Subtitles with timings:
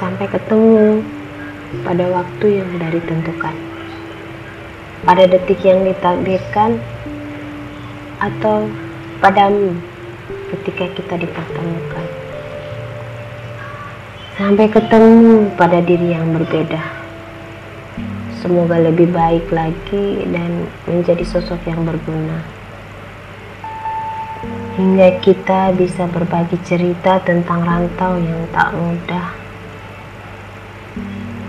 [0.00, 1.04] Sampai ketemu
[1.84, 3.52] pada waktu yang sudah ditentukan.
[5.04, 6.80] Pada detik yang ditakdirkan
[8.16, 8.64] atau
[9.20, 9.76] padamu
[10.56, 12.06] ketika kita dipertemukan.
[14.40, 16.80] Sampai ketemu pada diri yang berbeda.
[18.40, 22.40] Semoga lebih baik lagi dan menjadi sosok yang berguna.
[24.80, 29.49] Hingga kita bisa berbagi cerita tentang rantau yang tak mudah.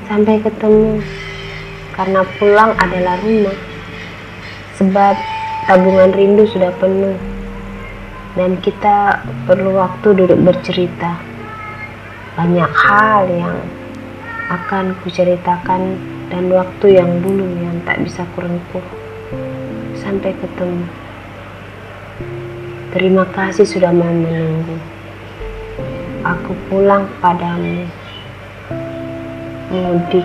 [0.06, 1.00] Sampai ketemu
[1.96, 3.58] karena pulang adalah rumah.
[4.82, 5.16] Sebab
[5.70, 7.16] tabungan rindu sudah penuh
[8.36, 11.20] dan kita perlu waktu duduk bercerita.
[12.40, 13.60] Banyak hal yang
[14.52, 16.00] akan kuceritakan
[16.32, 18.84] dan waktu yang dulu yang tak bisa kurengkuh.
[20.00, 20.88] Sampai ketemu.
[22.92, 24.76] Terima kasih sudah mau menunggu.
[26.24, 28.01] Aku pulang padamu.
[29.72, 30.22] multi